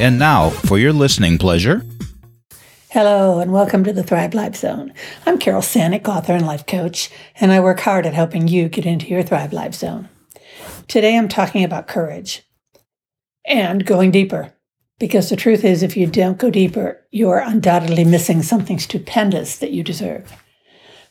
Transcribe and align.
And 0.00 0.16
now, 0.16 0.50
for 0.50 0.78
your 0.78 0.92
listening 0.92 1.38
pleasure, 1.38 1.84
Hello, 2.90 3.40
and 3.40 3.52
welcome 3.52 3.82
to 3.82 3.92
the 3.92 4.04
Thrive 4.04 4.32
Life 4.32 4.54
Zone. 4.54 4.94
I'm 5.26 5.38
Carol 5.38 5.60
Sanick, 5.60 6.06
author 6.06 6.34
and 6.34 6.46
life 6.46 6.66
coach, 6.66 7.10
and 7.40 7.50
I 7.50 7.58
work 7.58 7.80
hard 7.80 8.06
at 8.06 8.14
helping 8.14 8.46
you 8.46 8.68
get 8.68 8.86
into 8.86 9.08
your 9.08 9.24
Thrive 9.24 9.52
Life 9.52 9.74
Zone. 9.74 10.08
Today 10.86 11.18
I'm 11.18 11.26
talking 11.26 11.64
about 11.64 11.88
courage 11.88 12.44
and 13.44 13.84
going 13.84 14.12
deeper. 14.12 14.54
Because 15.00 15.30
the 15.30 15.36
truth 15.36 15.64
is, 15.64 15.82
if 15.82 15.96
you 15.96 16.06
don't 16.06 16.38
go 16.38 16.48
deeper, 16.48 17.04
you're 17.10 17.38
undoubtedly 17.38 18.04
missing 18.04 18.44
something 18.44 18.78
stupendous 18.78 19.58
that 19.58 19.72
you 19.72 19.82
deserve. 19.82 20.32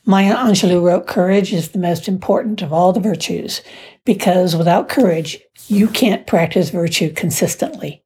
Maya 0.06 0.34
Angelou 0.34 0.82
wrote, 0.82 1.06
Courage 1.06 1.52
is 1.52 1.72
the 1.72 1.78
most 1.78 2.08
important 2.08 2.62
of 2.62 2.72
all 2.72 2.94
the 2.94 3.00
virtues, 3.00 3.60
because 4.06 4.56
without 4.56 4.88
courage, 4.88 5.40
you 5.66 5.88
can't 5.88 6.26
practice 6.26 6.70
virtue 6.70 7.12
consistently. 7.12 8.02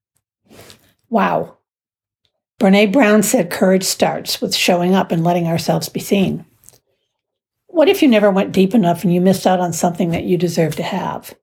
Wow. 1.12 1.58
Brene 2.58 2.90
Brown 2.90 3.22
said 3.22 3.50
courage 3.50 3.84
starts 3.84 4.40
with 4.40 4.54
showing 4.54 4.94
up 4.94 5.12
and 5.12 5.22
letting 5.22 5.46
ourselves 5.46 5.90
be 5.90 6.00
seen. 6.00 6.46
What 7.66 7.90
if 7.90 8.00
you 8.00 8.08
never 8.08 8.30
went 8.30 8.52
deep 8.52 8.74
enough 8.74 9.04
and 9.04 9.12
you 9.12 9.20
missed 9.20 9.46
out 9.46 9.60
on 9.60 9.74
something 9.74 10.08
that 10.12 10.24
you 10.24 10.38
deserve 10.38 10.74
to 10.76 10.82
have? 10.82 11.34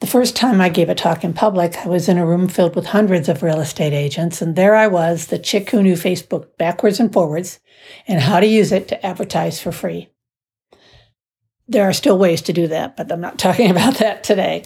The 0.00 0.06
first 0.06 0.34
time 0.34 0.62
I 0.62 0.70
gave 0.70 0.88
a 0.88 0.94
talk 0.94 1.24
in 1.24 1.34
public, 1.34 1.76
I 1.84 1.88
was 1.88 2.08
in 2.08 2.16
a 2.16 2.24
room 2.24 2.48
filled 2.48 2.74
with 2.74 2.86
hundreds 2.86 3.28
of 3.28 3.42
real 3.42 3.60
estate 3.60 3.92
agents, 3.92 4.40
and 4.40 4.56
there 4.56 4.74
I 4.74 4.86
was, 4.86 5.26
the 5.26 5.38
chick 5.38 5.68
who 5.68 5.82
knew 5.82 5.92
Facebook 5.92 6.56
backwards 6.56 6.98
and 6.98 7.12
forwards 7.12 7.60
and 8.08 8.18
how 8.18 8.40
to 8.40 8.46
use 8.46 8.72
it 8.72 8.88
to 8.88 9.06
advertise 9.06 9.60
for 9.60 9.72
free. 9.72 10.08
There 11.72 11.88
are 11.88 11.94
still 11.94 12.18
ways 12.18 12.42
to 12.42 12.52
do 12.52 12.68
that, 12.68 12.98
but 12.98 13.10
I'm 13.10 13.22
not 13.22 13.38
talking 13.38 13.70
about 13.70 13.94
that 13.94 14.22
today. 14.22 14.64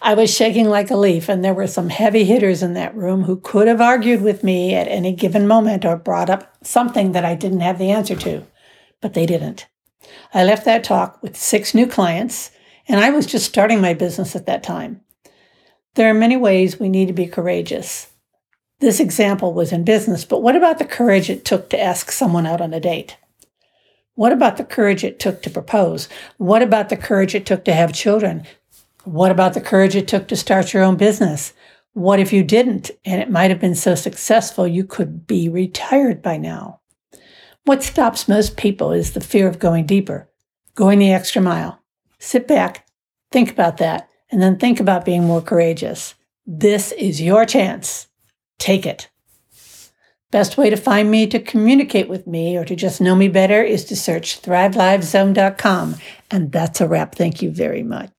I 0.00 0.14
was 0.14 0.34
shaking 0.34 0.70
like 0.70 0.90
a 0.90 0.96
leaf, 0.96 1.28
and 1.28 1.44
there 1.44 1.52
were 1.52 1.66
some 1.66 1.90
heavy 1.90 2.24
hitters 2.24 2.62
in 2.62 2.72
that 2.74 2.96
room 2.96 3.24
who 3.24 3.36
could 3.36 3.68
have 3.68 3.80
argued 3.82 4.22
with 4.22 4.42
me 4.42 4.74
at 4.74 4.88
any 4.88 5.12
given 5.12 5.46
moment 5.46 5.84
or 5.84 5.96
brought 5.96 6.30
up 6.30 6.56
something 6.64 7.12
that 7.12 7.26
I 7.26 7.34
didn't 7.34 7.60
have 7.60 7.78
the 7.78 7.90
answer 7.90 8.16
to, 8.16 8.46
but 9.02 9.12
they 9.12 9.26
didn't. 9.26 9.66
I 10.32 10.44
left 10.44 10.64
that 10.64 10.82
talk 10.82 11.22
with 11.22 11.36
six 11.36 11.74
new 11.74 11.86
clients, 11.86 12.50
and 12.88 13.00
I 13.00 13.10
was 13.10 13.26
just 13.26 13.44
starting 13.44 13.82
my 13.82 13.92
business 13.92 14.34
at 14.34 14.46
that 14.46 14.62
time. 14.62 15.02
There 15.94 16.08
are 16.08 16.14
many 16.14 16.38
ways 16.38 16.80
we 16.80 16.88
need 16.88 17.08
to 17.08 17.14
be 17.14 17.26
courageous. 17.26 18.08
This 18.80 18.98
example 18.98 19.52
was 19.52 19.72
in 19.72 19.84
business, 19.84 20.24
but 20.24 20.42
what 20.42 20.56
about 20.56 20.78
the 20.78 20.84
courage 20.86 21.28
it 21.28 21.44
took 21.44 21.68
to 21.70 21.80
ask 21.80 22.10
someone 22.10 22.46
out 22.46 22.62
on 22.62 22.72
a 22.72 22.80
date? 22.80 23.18
What 24.16 24.32
about 24.32 24.56
the 24.56 24.64
courage 24.64 25.04
it 25.04 25.20
took 25.20 25.42
to 25.42 25.50
propose? 25.50 26.08
What 26.38 26.62
about 26.62 26.88
the 26.88 26.96
courage 26.96 27.34
it 27.34 27.44
took 27.44 27.66
to 27.66 27.74
have 27.74 27.92
children? 27.92 28.46
What 29.04 29.30
about 29.30 29.52
the 29.52 29.60
courage 29.60 29.94
it 29.94 30.08
took 30.08 30.26
to 30.28 30.36
start 30.36 30.72
your 30.72 30.82
own 30.82 30.96
business? 30.96 31.52
What 31.92 32.18
if 32.18 32.32
you 32.32 32.42
didn't 32.42 32.90
and 33.04 33.20
it 33.20 33.30
might 33.30 33.50
have 33.50 33.60
been 33.60 33.74
so 33.74 33.94
successful 33.94 34.66
you 34.66 34.84
could 34.84 35.26
be 35.26 35.50
retired 35.50 36.22
by 36.22 36.38
now? 36.38 36.80
What 37.64 37.82
stops 37.82 38.26
most 38.26 38.56
people 38.56 38.90
is 38.90 39.12
the 39.12 39.20
fear 39.20 39.48
of 39.48 39.58
going 39.58 39.84
deeper, 39.84 40.30
going 40.74 40.98
the 40.98 41.12
extra 41.12 41.42
mile. 41.42 41.82
Sit 42.18 42.48
back, 42.48 42.86
think 43.30 43.50
about 43.50 43.76
that, 43.78 44.08
and 44.30 44.40
then 44.40 44.56
think 44.56 44.80
about 44.80 45.04
being 45.04 45.24
more 45.24 45.42
courageous. 45.42 46.14
This 46.46 46.90
is 46.92 47.20
your 47.20 47.44
chance. 47.44 48.06
Take 48.58 48.86
it. 48.86 49.10
Best 50.36 50.58
way 50.58 50.68
to 50.68 50.76
find 50.76 51.10
me 51.10 51.26
to 51.28 51.38
communicate 51.38 52.10
with 52.10 52.26
me 52.26 52.58
or 52.58 52.64
to 52.66 52.76
just 52.76 53.00
know 53.00 53.16
me 53.16 53.26
better 53.26 53.62
is 53.62 53.86
to 53.86 53.96
search 53.96 54.42
thrivelifezone.com. 54.42 55.94
And 56.30 56.52
that's 56.52 56.78
a 56.82 56.86
wrap. 56.86 57.14
Thank 57.14 57.40
you 57.40 57.50
very 57.50 57.82
much. 57.82 58.10